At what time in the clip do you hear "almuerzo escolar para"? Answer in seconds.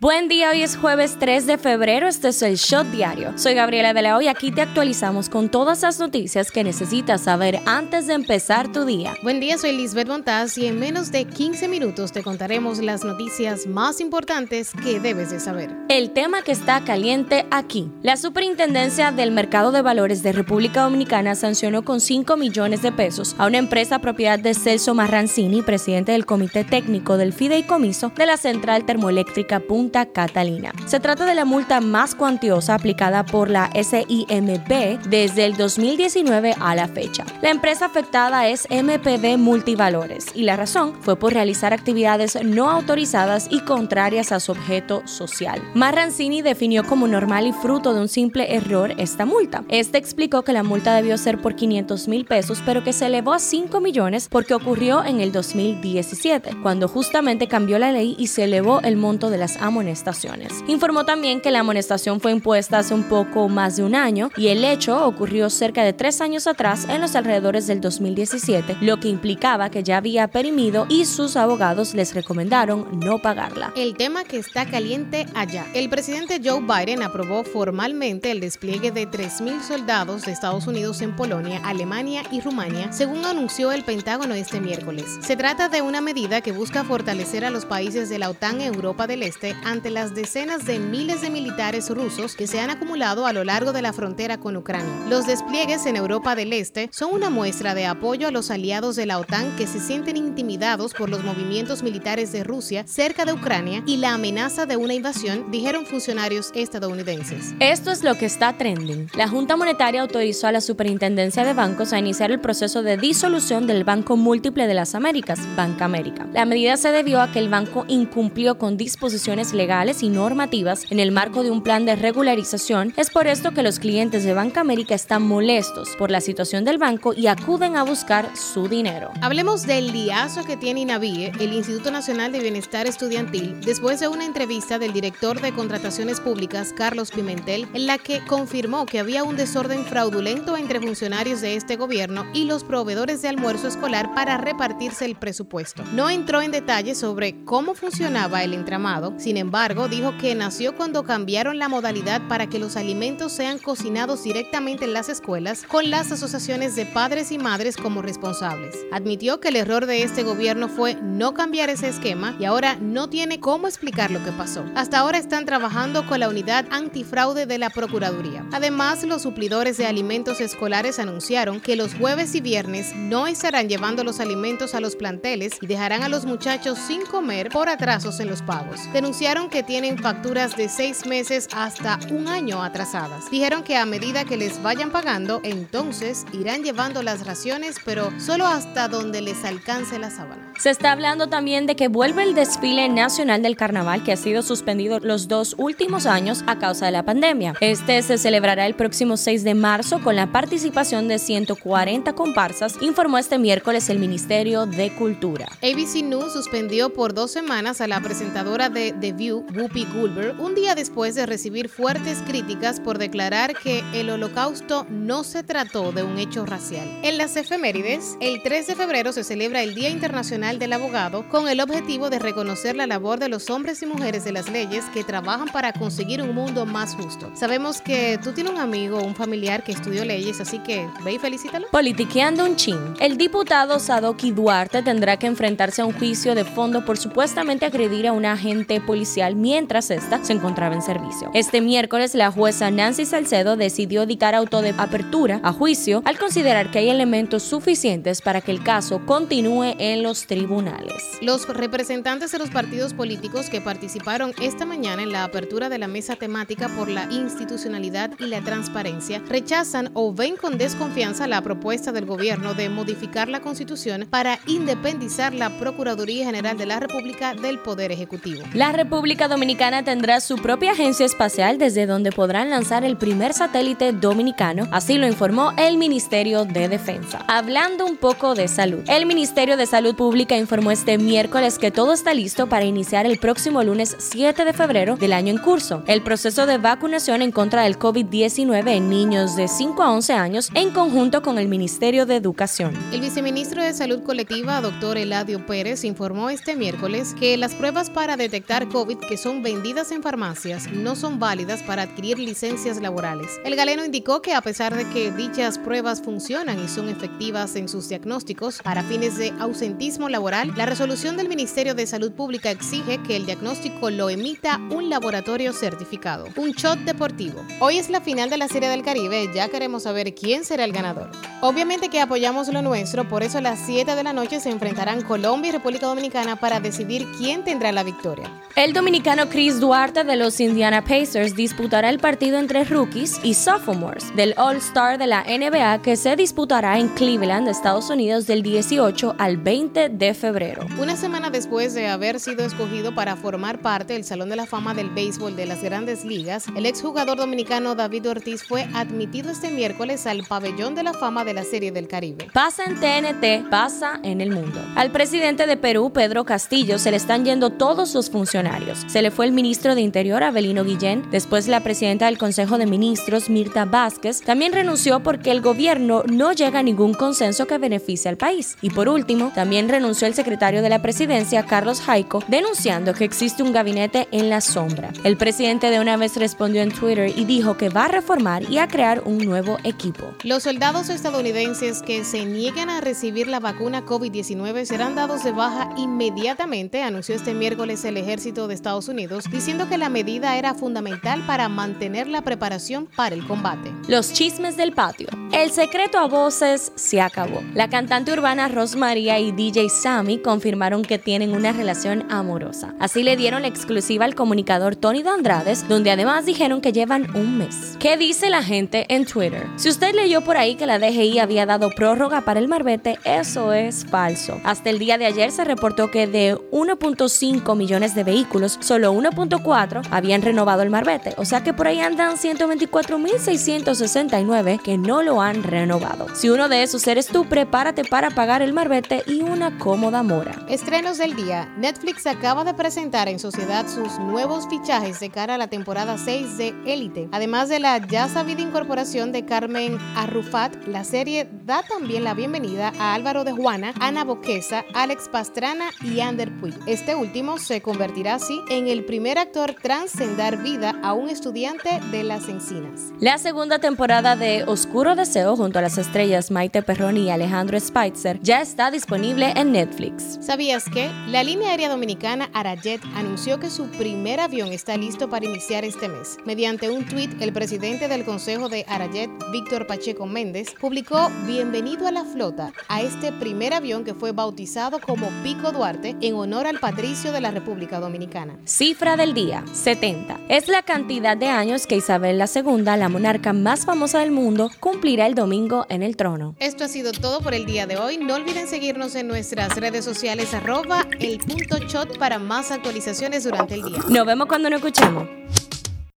143.28-144.38